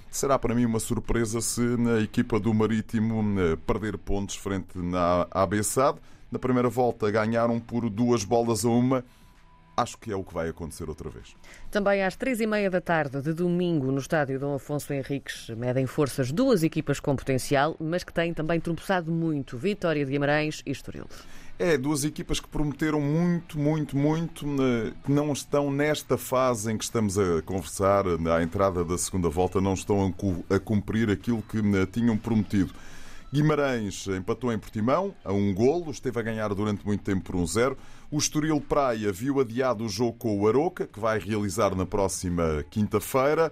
Será 0.09 0.37
para 0.37 0.55
mim 0.55 0.65
uma 0.65 0.79
surpresa 0.79 1.39
se 1.39 1.61
a 1.97 2.01
equipa 2.01 2.39
do 2.39 2.53
Marítimo 2.53 3.23
perder 3.65 3.97
pontos 3.97 4.35
frente 4.35 4.77
à 4.93 5.43
ABSAD. 5.43 5.99
Na 6.31 6.39
primeira 6.39 6.69
volta 6.69 7.09
ganharam 7.11 7.59
por 7.59 7.89
duas 7.89 8.23
bolas 8.23 8.65
a 8.65 8.69
uma 8.69 9.05
acho 9.75 9.97
que 9.97 10.11
é 10.11 10.15
o 10.15 10.23
que 10.23 10.33
vai 10.33 10.49
acontecer 10.49 10.87
outra 10.87 11.09
vez. 11.09 11.35
Também 11.69 12.03
às 12.03 12.15
três 12.15 12.39
e 12.39 12.47
meia 12.47 12.69
da 12.69 12.81
tarde 12.81 13.21
de 13.21 13.33
domingo, 13.33 13.91
no 13.91 13.99
estádio 13.99 14.39
Dom 14.39 14.55
Afonso 14.55 14.93
Henriques, 14.93 15.49
medem 15.49 15.85
forças 15.85 16.31
duas 16.31 16.63
equipas 16.63 16.99
com 16.99 17.15
potencial, 17.15 17.75
mas 17.79 18.03
que 18.03 18.13
têm 18.13 18.33
também 18.33 18.59
tropeçado 18.59 19.11
muito, 19.11 19.57
Vitória 19.57 20.05
de 20.05 20.11
Guimarães 20.11 20.61
e 20.65 20.71
Estoril. 20.71 21.07
É, 21.63 21.77
duas 21.77 22.03
equipas 22.03 22.39
que 22.39 22.47
prometeram 22.47 22.99
muito, 22.99 23.59
muito, 23.59 23.95
muito, 23.95 24.47
eh, 24.47 24.93
que 25.05 25.11
não 25.11 25.31
estão 25.31 25.69
nesta 25.69 26.17
fase 26.17 26.71
em 26.71 26.75
que 26.75 26.83
estamos 26.83 27.19
a 27.19 27.39
conversar, 27.43 28.03
à 28.07 28.41
entrada 28.41 28.83
da 28.83 28.97
segunda 28.97 29.29
volta, 29.29 29.61
não 29.61 29.75
estão 29.75 30.11
a 30.49 30.59
cumprir 30.59 31.11
aquilo 31.11 31.43
que 31.43 31.59
eh, 31.59 31.85
tinham 31.85 32.17
prometido. 32.17 32.73
Guimarães 33.31 34.07
empatou 34.07 34.51
em 34.51 34.57
Portimão 34.57 35.13
a 35.23 35.31
um 35.31 35.53
golo, 35.53 35.91
esteve 35.91 36.19
a 36.19 36.23
ganhar 36.23 36.51
durante 36.55 36.83
muito 36.83 37.03
tempo 37.03 37.25
por 37.25 37.35
um 37.35 37.45
zero. 37.45 37.77
O 38.09 38.17
Estoril 38.17 38.59
Praia 38.59 39.11
viu 39.11 39.39
adiado 39.39 39.85
o 39.85 39.87
jogo 39.87 40.13
com 40.13 40.41
o 40.41 40.47
Aroca, 40.47 40.87
que 40.87 40.99
vai 40.99 41.19
realizar 41.19 41.75
na 41.75 41.85
próxima 41.85 42.65
quinta-feira. 42.71 43.51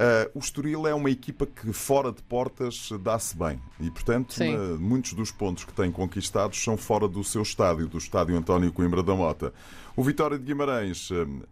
Uh, 0.00 0.30
o 0.34 0.38
Estoril 0.38 0.86
é 0.86 0.94
uma 0.94 1.10
equipa 1.10 1.44
que 1.44 1.74
fora 1.74 2.10
de 2.10 2.22
portas 2.22 2.88
dá-se 3.02 3.36
bem 3.36 3.60
e, 3.78 3.90
portanto, 3.90 4.34
uh, 4.38 4.80
muitos 4.80 5.12
dos 5.12 5.30
pontos 5.30 5.64
que 5.64 5.74
tem 5.74 5.92
conquistados 5.92 6.58
são 6.58 6.74
fora 6.74 7.06
do 7.06 7.22
seu 7.22 7.42
estádio, 7.42 7.86
do 7.86 7.98
estádio 7.98 8.34
António 8.34 8.72
Coimbra 8.72 9.02
da 9.02 9.14
Mota. 9.14 9.52
O 9.94 10.02
Vitória 10.02 10.38
de 10.38 10.44
Guimarães 10.44 11.10
uh, 11.10 11.42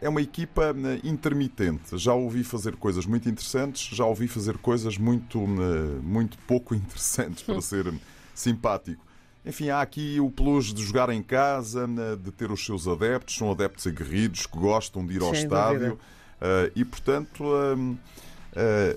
é 0.00 0.08
uma 0.08 0.22
equipa 0.22 0.72
intermitente. 1.02 1.98
Já 1.98 2.14
ouvi 2.14 2.44
fazer 2.44 2.76
coisas 2.76 3.06
muito 3.06 3.28
interessantes, 3.28 3.88
já 3.92 4.04
ouvi 4.04 4.28
fazer 4.28 4.56
coisas 4.58 4.96
muito, 4.96 5.40
muito 5.40 6.38
pouco 6.46 6.76
interessantes, 6.76 7.42
para 7.42 7.60
ser 7.60 7.92
simpático. 8.32 9.04
Enfim, 9.44 9.70
há 9.70 9.80
aqui 9.80 10.20
o 10.20 10.30
plus 10.30 10.72
de 10.72 10.84
jogar 10.84 11.10
em 11.10 11.24
casa, 11.24 11.88
de 12.22 12.30
ter 12.30 12.52
os 12.52 12.64
seus 12.64 12.86
adeptos, 12.86 13.34
são 13.34 13.50
adeptos 13.50 13.84
aguerridos 13.84 14.46
que 14.46 14.56
gostam 14.56 15.04
de 15.04 15.16
ir 15.16 15.22
ao 15.22 15.34
Sem 15.34 15.42
estádio. 15.42 15.80
dúvida. 15.80 16.19
Uh, 16.40 16.72
e, 16.74 16.84
portanto, 16.84 17.44
uh, 17.44 17.76
uh, 17.76 17.98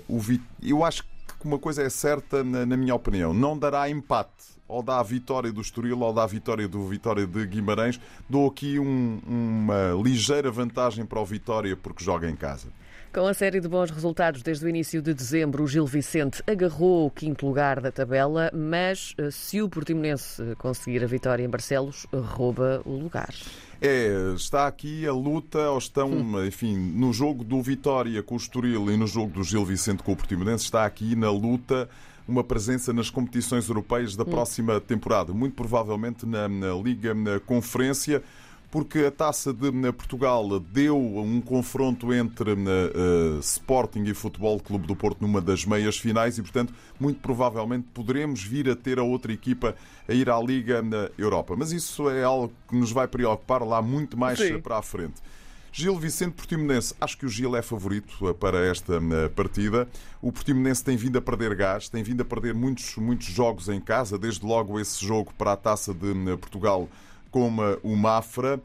o 0.08 0.18
Vi- 0.18 0.40
eu 0.62 0.82
acho 0.84 1.02
que 1.02 1.08
uma 1.44 1.58
coisa 1.58 1.82
é 1.82 1.90
certa, 1.90 2.42
na, 2.42 2.64
na 2.64 2.76
minha 2.76 2.94
opinião: 2.94 3.34
não 3.34 3.58
dará 3.58 3.88
empate. 3.88 4.54
Ou 4.66 4.82
dá 4.82 4.98
a 4.98 5.02
vitória 5.02 5.52
do 5.52 5.60
Estoril 5.60 6.00
ou 6.00 6.10
dá 6.10 6.22
a 6.22 6.26
vitória 6.26 6.66
do 6.66 6.88
Vitória 6.88 7.26
de 7.26 7.46
Guimarães. 7.46 8.00
Dou 8.30 8.48
aqui 8.48 8.78
um- 8.78 9.20
uma 9.26 9.92
ligeira 10.02 10.50
vantagem 10.50 11.04
para 11.04 11.20
o 11.20 11.24
Vitória 11.26 11.76
porque 11.76 12.02
joga 12.02 12.30
em 12.30 12.34
casa. 12.34 12.68
Com 13.14 13.28
a 13.28 13.32
série 13.32 13.60
de 13.60 13.68
bons 13.68 13.92
resultados 13.92 14.42
desde 14.42 14.66
o 14.66 14.68
início 14.68 15.00
de 15.00 15.14
dezembro, 15.14 15.62
o 15.62 15.68
Gil 15.68 15.86
Vicente 15.86 16.42
agarrou 16.48 17.06
o 17.06 17.10
quinto 17.12 17.46
lugar 17.46 17.80
da 17.80 17.92
tabela, 17.92 18.50
mas 18.52 19.14
eh, 19.16 19.30
se 19.30 19.62
o 19.62 19.68
Portimonense 19.68 20.42
eh, 20.42 20.56
conseguir 20.56 21.04
a 21.04 21.06
vitória 21.06 21.44
em 21.44 21.48
Barcelos, 21.48 22.08
rouba 22.12 22.82
o 22.84 22.90
lugar. 22.96 23.32
É, 23.80 24.32
está 24.34 24.66
aqui 24.66 25.06
a 25.06 25.12
luta, 25.12 25.70
ou 25.70 25.78
estão, 25.78 26.44
enfim, 26.44 26.76
no 26.76 27.12
jogo 27.12 27.44
do 27.44 27.62
Vitória 27.62 28.20
com 28.20 28.34
o 28.34 28.36
Estoril 28.36 28.90
e 28.90 28.96
no 28.96 29.06
jogo 29.06 29.32
do 29.32 29.44
Gil 29.44 29.64
Vicente 29.64 30.02
com 30.02 30.10
o 30.10 30.16
Portimonense, 30.16 30.64
está 30.64 30.84
aqui 30.84 31.14
na 31.14 31.30
luta 31.30 31.88
uma 32.26 32.42
presença 32.42 32.92
nas 32.92 33.10
competições 33.10 33.68
europeias 33.68 34.16
da 34.16 34.24
próxima 34.24 34.80
temporada, 34.80 35.32
muito 35.32 35.54
provavelmente 35.54 36.26
na, 36.26 36.48
na 36.48 36.72
Liga 36.72 37.14
na 37.14 37.38
Conferência, 37.38 38.24
porque 38.74 39.04
a 39.04 39.10
Taça 39.12 39.52
de 39.52 39.70
na, 39.70 39.92
Portugal 39.92 40.58
deu 40.58 40.98
um 40.98 41.40
confronto 41.40 42.12
entre 42.12 42.56
na, 42.56 42.72
eh, 42.72 43.38
Sporting 43.40 44.02
e 44.02 44.12
Futebol 44.12 44.58
Clube 44.58 44.84
do 44.84 44.96
Porto 44.96 45.20
numa 45.20 45.40
das 45.40 45.64
meias 45.64 45.96
finais 45.96 46.38
e, 46.38 46.42
portanto, 46.42 46.74
muito 46.98 47.20
provavelmente 47.20 47.86
poderemos 47.94 48.42
vir 48.42 48.68
a 48.68 48.74
ter 48.74 48.98
a 48.98 49.04
outra 49.04 49.32
equipa 49.32 49.76
a 50.08 50.12
ir 50.12 50.28
à 50.28 50.40
Liga 50.40 50.82
na 50.82 51.08
Europa. 51.16 51.54
Mas 51.56 51.70
isso 51.70 52.10
é 52.10 52.24
algo 52.24 52.52
que 52.68 52.74
nos 52.74 52.90
vai 52.90 53.06
preocupar 53.06 53.62
lá 53.62 53.80
muito 53.80 54.18
mais 54.18 54.40
Sim. 54.40 54.60
para 54.60 54.76
a 54.76 54.82
frente. 54.82 55.22
Gil 55.70 55.96
Vicente 55.96 56.32
Portimonense, 56.32 56.96
acho 57.00 57.16
que 57.16 57.26
o 57.26 57.28
Gil 57.28 57.54
é 57.54 57.62
favorito 57.62 58.28
eh, 58.28 58.32
para 58.32 58.66
esta 58.66 58.94
eh, 58.94 59.28
partida. 59.28 59.88
O 60.20 60.32
Portimonense 60.32 60.82
tem 60.82 60.96
vindo 60.96 61.16
a 61.16 61.22
perder 61.22 61.54
gás, 61.54 61.88
tem 61.88 62.02
vindo 62.02 62.22
a 62.22 62.24
perder 62.24 62.54
muitos, 62.54 62.96
muitos 62.96 63.28
jogos 63.28 63.68
em 63.68 63.80
casa, 63.80 64.18
desde 64.18 64.44
logo 64.44 64.80
esse 64.80 65.06
jogo 65.06 65.32
para 65.38 65.52
a 65.52 65.56
Taça 65.56 65.94
de 65.94 66.10
eh, 66.10 66.36
Portugal 66.36 66.88
com 67.34 67.50
eh, 67.60 67.80
o 67.82 67.96
Mafra. 67.96 68.62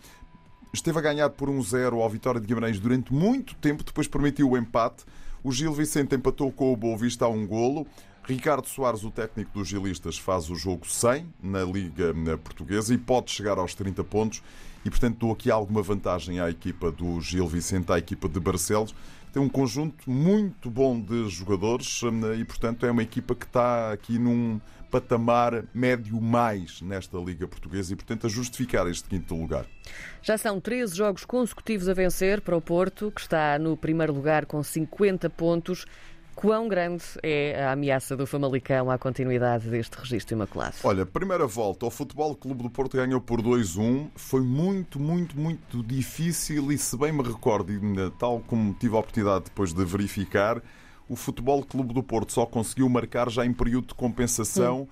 Esteve 0.71 0.99
a 0.99 1.01
ganhar 1.01 1.31
por 1.31 1.49
1-0 1.49 1.99
ao 1.99 2.07
Vitória 2.07 2.39
de 2.39 2.45
Guimarães 2.45 2.79
durante 2.79 3.11
muito 3.11 3.55
tempo, 3.55 3.83
depois 3.83 4.07
permitiu 4.07 4.51
o 4.51 4.55
empate. 4.55 5.05
O 5.43 5.51
Gil 5.51 5.73
Vicente 5.73 6.13
empatou 6.13 6.51
com 6.51 6.71
o 6.71 6.77
Boa 6.77 6.95
Vista 6.95 7.25
a 7.25 7.27
um 7.27 7.47
golo. 7.47 7.87
Ricardo 8.23 8.67
Soares, 8.67 9.03
o 9.03 9.09
técnico 9.09 9.57
dos 9.57 9.67
gilistas, 9.67 10.19
faz 10.19 10.51
o 10.51 10.55
jogo 10.55 10.87
100 10.87 11.33
na 11.41 11.63
Liga 11.63 12.13
na 12.13 12.37
Portuguesa 12.37 12.93
e 12.93 12.97
pode 12.99 13.31
chegar 13.31 13.57
aos 13.57 13.73
30 13.73 14.03
pontos. 14.03 14.43
E, 14.85 14.89
portanto, 14.91 15.17
dou 15.17 15.31
aqui 15.31 15.49
alguma 15.49 15.81
vantagem 15.81 16.39
à 16.39 16.47
equipa 16.47 16.91
do 16.91 17.19
Gil 17.21 17.47
Vicente, 17.47 17.91
à 17.91 17.97
equipa 17.97 18.29
de 18.29 18.39
Barcelos. 18.39 18.93
Tem 19.33 19.41
um 19.41 19.49
conjunto 19.49 20.07
muito 20.07 20.69
bom 20.69 20.99
de 20.99 21.27
jogadores 21.27 22.03
hum, 22.03 22.33
e, 22.35 22.45
portanto, 22.45 22.85
é 22.85 22.91
uma 22.91 23.01
equipa 23.01 23.33
que 23.33 23.45
está 23.45 23.91
aqui 23.91 24.19
num 24.19 24.61
patamar 24.89 25.63
médio 25.73 26.19
mais 26.19 26.81
nesta 26.81 27.17
Liga 27.17 27.47
Portuguesa 27.47 27.93
e, 27.93 27.95
portanto, 27.95 28.27
a 28.27 28.29
justificar 28.29 28.87
este 28.87 29.07
quinto 29.07 29.35
lugar. 29.35 29.65
Já 30.21 30.37
são 30.37 30.59
13 30.59 30.95
jogos 30.95 31.25
consecutivos 31.25 31.87
a 31.87 31.93
vencer 31.93 32.41
para 32.41 32.55
o 32.55 32.61
Porto, 32.61 33.11
que 33.11 33.21
está 33.21 33.57
no 33.59 33.77
primeiro 33.77 34.13
lugar 34.13 34.45
com 34.45 34.61
50 34.61 35.29
pontos. 35.29 35.85
Quão 36.35 36.69
grande 36.69 37.03
é 37.21 37.65
a 37.65 37.73
ameaça 37.73 38.15
do 38.15 38.25
Famalicão 38.25 38.89
à 38.89 38.97
continuidade 38.97 39.69
deste 39.69 39.95
registro 39.95 40.35
imaculado? 40.35 40.75
Olha, 40.85 41.05
primeira 41.05 41.45
volta, 41.45 41.85
o 41.85 41.89
Futebol 41.91 42.33
Clube 42.33 42.63
do 42.63 42.69
Porto 42.69 42.95
ganhou 42.95 43.19
por 43.19 43.41
2-1. 43.41 44.07
Foi 44.15 44.39
muito, 44.39 45.01
muito, 45.01 45.37
muito 45.37 45.83
difícil 45.83 46.71
e, 46.71 46.77
se 46.77 46.97
bem 46.97 47.11
me 47.11 47.23
recordo, 47.23 47.73
e 47.73 47.75
ainda 47.75 48.09
tal 48.11 48.39
como 48.39 48.73
tive 48.73 48.95
a 48.95 48.99
oportunidade 48.99 49.45
depois 49.45 49.73
de 49.73 49.83
verificar, 49.83 50.61
o 51.09 51.15
Futebol 51.15 51.63
Clube 51.63 51.93
do 51.93 52.03
Porto 52.03 52.31
só 52.31 52.45
conseguiu 52.45 52.87
marcar 52.87 53.29
já 53.29 53.45
em 53.45 53.51
período 53.51 53.87
de 53.87 53.95
compensação. 53.95 54.87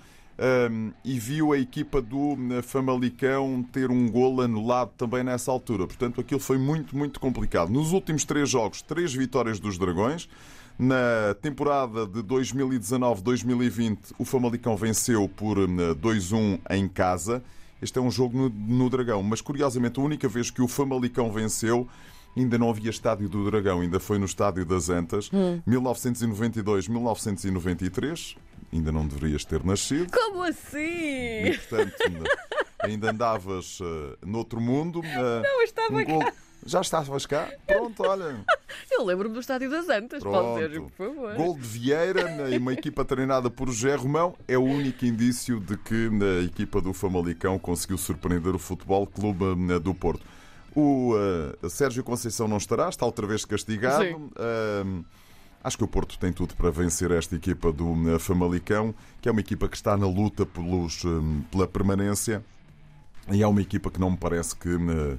um, 0.71 0.91
e 1.03 1.19
viu 1.19 1.51
a 1.51 1.57
equipa 1.57 2.01
do 2.01 2.33
uh, 2.33 2.61
Famalicão 2.61 3.65
ter 3.71 3.89
um 3.89 4.09
gol 4.09 4.41
anulado 4.41 4.91
também 4.95 5.23
nessa 5.23 5.51
altura. 5.51 5.87
Portanto, 5.87 6.21
aquilo 6.21 6.39
foi 6.39 6.57
muito, 6.57 6.95
muito 6.95 7.19
complicado. 7.19 7.69
Nos 7.69 7.91
últimos 7.91 8.23
três 8.23 8.49
jogos, 8.49 8.81
três 8.81 9.13
vitórias 9.13 9.59
dos 9.59 9.77
Dragões. 9.77 10.29
Na 10.77 11.33
temporada 11.41 12.05
de 12.05 12.21
2019-2020, 12.21 14.13
o 14.19 14.23
Famalicão 14.23 14.77
venceu 14.77 15.27
por 15.27 15.57
hum, 15.57 15.75
2-1 15.99 16.59
em 16.69 16.87
casa. 16.87 17.43
Este 17.81 17.97
é 17.97 18.01
um 18.01 18.11
jogo 18.11 18.37
no, 18.37 18.49
no 18.49 18.89
Dragão, 18.89 19.23
mas 19.23 19.41
curiosamente 19.41 19.99
a 19.99 20.03
única 20.03 20.27
vez 20.27 20.51
que 20.51 20.61
o 20.61 20.67
Famalicão 20.67 21.31
venceu 21.31 21.87
ainda 22.41 22.57
não 22.57 22.69
havia 22.69 22.89
estádio 22.89 23.29
do 23.29 23.49
Dragão, 23.49 23.79
ainda 23.81 23.99
foi 23.99 24.17
no 24.19 24.25
estádio 24.25 24.65
das 24.65 24.89
Antas, 24.89 25.29
1992-1993. 25.67 28.37
Ainda 28.71 28.91
não 28.91 29.07
deverias 29.07 29.45
ter 29.45 29.63
nascido. 29.63 30.11
Como 30.11 30.45
E, 30.45 30.49
assim? 30.49 31.57
portanto, 31.69 31.95
ainda- 32.83 33.11
andavas 33.11 33.79
uh, 33.79 34.17
noutro 34.25 34.59
mundo. 34.59 34.99
Uh, 34.99 35.41
Não, 35.41 35.59
eu 35.59 35.63
estava 35.63 35.95
um 35.95 36.03
gol- 36.03 36.31
Já 36.65 36.81
estavas 36.81 37.25
cá? 37.25 37.49
Pronto, 37.65 38.03
olha. 38.03 38.35
Eu 38.91 39.05
lembro-me 39.05 39.33
do 39.33 39.39
Estádio 39.39 39.69
das 39.69 39.87
Antas, 39.87 40.21
pode 40.21 40.59
ser, 40.59 40.69
Pronto. 40.71 40.91
por 40.97 41.07
favor. 41.07 41.33
Gol 41.35 41.53
de 41.55 41.61
Vieira 41.61 42.49
e 42.53 42.57
uma 42.57 42.73
equipa 42.73 43.05
treinada 43.05 43.49
por 43.49 43.69
José 43.69 43.95
Romão 43.95 44.35
é 44.49 44.57
o 44.57 44.63
único 44.63 45.05
indício 45.05 45.61
de 45.61 45.77
que 45.77 46.09
a 46.41 46.43
equipa 46.43 46.81
do 46.81 46.91
Famalicão 46.93 47.57
conseguiu 47.57 47.97
surpreender 47.97 48.53
o 48.53 48.59
Futebol 48.59 49.07
Clube 49.07 49.45
eh, 49.73 49.79
do 49.79 49.93
Porto. 49.93 50.25
O 50.79 51.15
eh, 51.63 51.69
Sérgio 51.69 52.03
Conceição 52.03 52.47
não 52.47 52.57
estará, 52.57 52.87
está 52.87 53.03
outra 53.03 53.25
vez 53.25 53.43
castigado. 53.43 54.03
Eh, 54.37 55.03
acho 55.63 55.75
que 55.75 55.83
o 55.83 55.87
Porto 55.87 56.19
tem 56.19 56.31
tudo 56.31 56.55
para 56.55 56.69
vencer 56.69 57.09
esta 57.09 57.35
equipa 57.35 57.71
do 57.71 57.95
eh, 58.13 58.19
Famalicão, 58.19 58.93
que 59.19 59.27
é 59.27 59.31
uma 59.31 59.41
equipa 59.41 59.67
que 59.67 59.75
está 59.75 59.97
na 59.97 60.05
luta 60.05 60.45
pelos, 60.45 61.01
pela 61.49 61.67
permanência 61.67 62.45
e 63.31 63.41
é 63.41 63.47
uma 63.47 63.59
equipa 63.59 63.89
que 63.89 63.99
não 63.99 64.11
me 64.11 64.17
parece 64.17 64.55
que, 64.55 64.69
eh, 64.69 65.17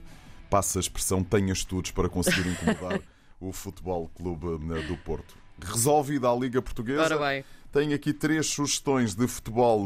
passa 0.48 0.78
a 0.78 0.80
expressão, 0.80 1.24
tenha 1.24 1.52
estudos 1.52 1.90
para 1.90 2.08
conseguir 2.08 2.46
incomodar 2.48 3.00
o 3.40 3.52
Futebol 3.52 4.08
Clube 4.14 4.46
do 4.86 4.96
Porto. 4.98 5.34
Resolvida 5.60 6.30
a 6.30 6.36
Liga 6.36 6.62
Portuguesa, 6.62 7.18
tenho 7.72 7.96
aqui 7.96 8.12
três 8.12 8.46
sugestões 8.46 9.12
de 9.12 9.26
futebol 9.26 9.84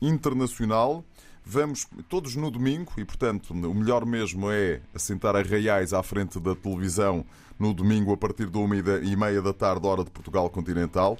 internacional. 0.00 1.04
Vamos 1.44 1.86
todos 2.08 2.36
no 2.36 2.50
domingo 2.50 2.92
e, 2.96 3.04
portanto, 3.04 3.52
o 3.52 3.74
melhor 3.74 4.06
mesmo 4.06 4.50
é 4.50 4.80
assentar 4.94 5.34
arraiais 5.34 5.92
à 5.92 6.02
frente 6.02 6.38
da 6.38 6.54
televisão 6.54 7.24
no 7.58 7.74
domingo 7.74 8.12
a 8.12 8.16
partir 8.16 8.46
de 8.46 8.56
uma 8.56 8.76
e 8.76 9.16
meia 9.16 9.42
da 9.42 9.52
tarde, 9.52 9.86
hora 9.86 10.04
de 10.04 10.10
Portugal 10.10 10.48
continental. 10.48 11.18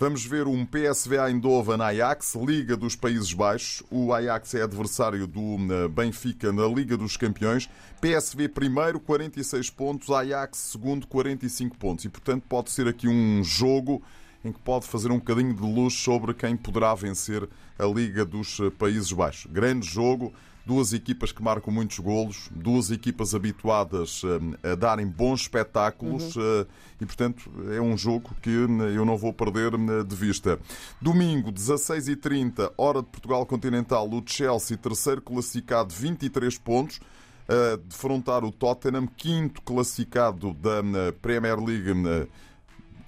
Vamos 0.00 0.24
ver 0.24 0.46
um 0.46 0.64
PSV 0.64 1.18
Eindhoven 1.28 1.82
Ajax, 1.82 2.34
Liga 2.34 2.74
dos 2.74 2.96
Países 2.96 3.34
Baixos. 3.34 3.82
O 3.90 4.14
Ajax 4.14 4.54
é 4.54 4.62
adversário 4.62 5.26
do 5.26 5.58
eh, 5.70 5.88
Benfica 5.88 6.50
na 6.50 6.66
Liga 6.66 6.96
dos 6.96 7.18
Campeões. 7.18 7.68
PSV 8.00 8.48
primeiro, 8.48 8.98
46 8.98 9.68
pontos. 9.68 10.08
Ajax 10.08 10.56
segundo, 10.56 11.06
45 11.06 11.76
pontos. 11.76 12.06
E, 12.06 12.08
portanto, 12.08 12.44
pode 12.48 12.70
ser 12.70 12.88
aqui 12.88 13.08
um 13.08 13.44
jogo 13.44 14.02
em 14.44 14.52
que 14.52 14.58
pode 14.60 14.86
fazer 14.86 15.10
um 15.10 15.18
bocadinho 15.18 15.54
de 15.54 15.62
luz 15.62 15.94
sobre 15.94 16.32
quem 16.34 16.56
poderá 16.56 16.94
vencer 16.94 17.48
a 17.78 17.84
Liga 17.84 18.24
dos 18.24 18.58
eh, 18.60 18.70
Países 18.70 19.12
Baixos. 19.12 19.50
Grande 19.50 19.86
jogo, 19.86 20.32
duas 20.64 20.92
equipas 20.92 21.32
que 21.32 21.42
marcam 21.42 21.72
muitos 21.72 21.98
golos, 21.98 22.48
duas 22.50 22.90
equipas 22.90 23.34
habituadas 23.34 24.22
eh, 24.62 24.72
a 24.72 24.74
darem 24.74 25.06
bons 25.06 25.42
espetáculos 25.42 26.36
eh, 26.36 26.66
e, 27.00 27.06
portanto, 27.06 27.50
é 27.70 27.80
um 27.80 27.96
jogo 27.96 28.30
que 28.40 28.50
eu 28.50 29.04
não 29.04 29.16
vou 29.16 29.32
perder 29.32 29.72
de 30.04 30.16
vista. 30.16 30.58
Domingo, 31.00 31.52
16h30, 31.52 32.72
hora 32.78 33.02
de 33.02 33.08
Portugal 33.08 33.44
Continental, 33.44 34.08
o 34.08 34.22
Chelsea, 34.24 34.76
terceiro 34.76 35.20
classificado, 35.20 35.94
23 35.94 36.58
pontos 36.58 37.00
a 37.48 37.76
defrontar 37.76 38.44
o 38.44 38.52
Tottenham, 38.52 39.08
quinto 39.08 39.60
classificado 39.62 40.54
da 40.54 40.82
Premier 41.20 41.58
League. 41.58 42.28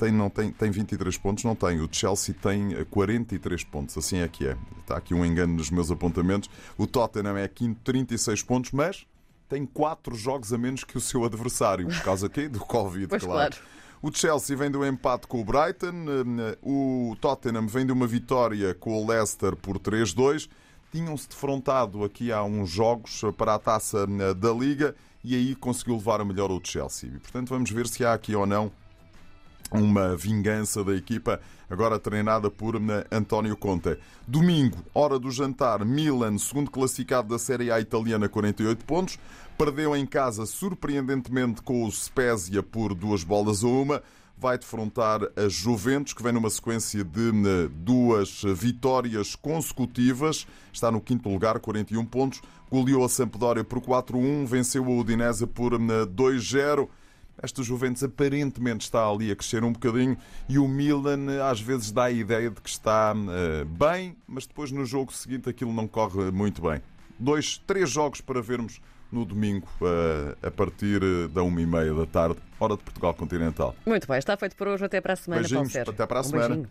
Eh, 0.02 0.06
Tem, 0.06 0.12
não 0.12 0.30
tem, 0.30 0.50
tem 0.50 0.70
23 0.70 1.16
pontos? 1.18 1.44
Não 1.44 1.54
tem. 1.54 1.80
O 1.80 1.88
Chelsea 1.90 2.34
tem 2.34 2.74
eh, 2.74 2.84
43 2.84 3.64
pontos. 3.64 3.96
Assim 3.96 4.18
é 4.18 4.28
que 4.28 4.46
é. 4.46 4.56
Está 4.80 4.96
aqui 4.96 5.14
um 5.14 5.24
engano 5.24 5.54
nos 5.54 5.70
meus 5.70 5.90
apontamentos. 5.90 6.50
O 6.76 6.86
Tottenham 6.86 7.36
é 7.36 7.46
quinto, 7.48 7.80
36 7.84 8.42
pontos, 8.42 8.72
mas 8.72 9.06
tem 9.48 9.66
quatro 9.66 10.14
jogos 10.14 10.52
a 10.52 10.58
menos 10.58 10.84
que 10.84 10.96
o 10.96 11.00
seu 11.00 11.24
adversário. 11.24 11.86
Por 11.86 12.02
causa 12.02 12.28
quê? 12.28 12.48
do 12.48 12.60
Covid, 12.60 13.06
Pois 13.08 13.22
claro. 13.22 13.54
claro. 13.54 13.72
O 14.02 14.12
Chelsea 14.12 14.56
vem 14.56 14.68
de 14.68 14.76
um 14.76 14.84
empate 14.84 15.28
com 15.28 15.40
o 15.40 15.44
Brighton, 15.44 15.94
o 16.60 17.16
Tottenham 17.20 17.68
vem 17.68 17.86
de 17.86 17.92
uma 17.92 18.04
vitória 18.04 18.74
com 18.74 19.00
o 19.00 19.06
Leicester 19.06 19.54
por 19.54 19.78
3-2. 19.78 20.48
Tinham-se 20.90 21.28
defrontado 21.28 22.02
aqui 22.02 22.32
há 22.32 22.42
uns 22.42 22.68
jogos 22.68 23.20
para 23.38 23.54
a 23.54 23.58
taça 23.60 24.04
da 24.34 24.52
Liga 24.52 24.96
e 25.22 25.36
aí 25.36 25.54
conseguiu 25.54 25.94
levar 25.94 26.20
a 26.20 26.24
melhor 26.24 26.50
o 26.50 26.60
Chelsea. 26.62 27.10
E, 27.14 27.18
portanto, 27.20 27.50
vamos 27.50 27.70
ver 27.70 27.86
se 27.86 28.04
há 28.04 28.12
aqui 28.12 28.34
ou 28.34 28.44
não 28.44 28.72
uma 29.72 30.16
vingança 30.16 30.84
da 30.84 30.94
equipa, 30.94 31.40
agora 31.68 31.98
treinada 31.98 32.50
por 32.50 32.74
António 33.10 33.56
Conte. 33.56 33.98
Domingo, 34.26 34.78
hora 34.94 35.18
do 35.18 35.30
jantar, 35.30 35.84
Milan, 35.84 36.38
segundo 36.38 36.70
classificado 36.70 37.28
da 37.28 37.38
Série 37.38 37.70
A 37.70 37.80
italiana, 37.80 38.28
48 38.28 38.84
pontos. 38.84 39.18
Perdeu 39.56 39.96
em 39.96 40.06
casa, 40.06 40.46
surpreendentemente, 40.46 41.62
com 41.62 41.84
o 41.84 41.90
Spezia 41.90 42.62
por 42.62 42.94
duas 42.94 43.24
bolas 43.24 43.62
a 43.64 43.66
uma. 43.66 44.02
Vai 44.36 44.58
defrontar 44.58 45.20
a 45.36 45.48
Juventus, 45.48 46.14
que 46.14 46.22
vem 46.22 46.32
numa 46.32 46.50
sequência 46.50 47.04
de 47.04 47.68
duas 47.68 48.42
vitórias 48.56 49.36
consecutivas. 49.36 50.46
Está 50.72 50.90
no 50.90 51.00
quinto 51.00 51.28
lugar, 51.28 51.60
41 51.60 52.04
pontos. 52.06 52.42
Goleou 52.68 53.04
a 53.04 53.08
Sampdoria 53.08 53.62
por 53.62 53.80
4-1, 53.80 54.46
venceu 54.46 54.84
a 54.84 54.88
Udinese 54.88 55.46
por 55.46 55.72
2-0 55.78 56.88
esta 57.40 57.62
Juventus 57.62 58.02
aparentemente 58.02 58.84
está 58.84 59.06
ali 59.08 59.30
a 59.30 59.36
crescer 59.36 59.64
um 59.64 59.72
bocadinho 59.72 60.16
e 60.48 60.58
o 60.58 60.66
Milan 60.66 61.42
às 61.48 61.60
vezes 61.60 61.90
dá 61.90 62.04
a 62.04 62.10
ideia 62.10 62.50
de 62.50 62.60
que 62.60 62.68
está 62.68 63.14
uh, 63.14 63.64
bem, 63.64 64.16
mas 64.26 64.46
depois 64.46 64.70
no 64.72 64.84
jogo 64.84 65.12
seguinte 65.12 65.48
aquilo 65.48 65.72
não 65.72 65.86
corre 65.86 66.30
muito 66.30 66.62
bem. 66.62 66.80
Dois, 67.18 67.58
três 67.66 67.90
jogos 67.90 68.20
para 68.20 68.42
vermos 68.42 68.80
no 69.12 69.24
domingo 69.24 69.68
uh, 69.80 70.46
a 70.46 70.50
partir 70.50 71.02
eh, 71.02 71.28
da 71.28 71.42
uma 71.42 71.60
e 71.60 71.66
meia 71.66 71.92
da 71.92 72.06
tarde, 72.06 72.40
hora 72.58 72.76
de 72.78 72.82
Portugal 72.82 73.12
Continental. 73.12 73.76
Muito 73.84 74.08
bem, 74.08 74.18
está 74.18 74.36
feito 74.38 74.56
por 74.56 74.66
hoje. 74.66 74.86
Até 74.86 75.02
para 75.02 75.12
a 75.12 75.16
semana, 75.16 75.42
Beijinhos, 75.42 75.76
Até 75.76 76.06
para 76.06 76.18
a 76.18 76.20
um 76.20 76.24
semana. 76.24 76.48
Beijinho. 76.48 76.70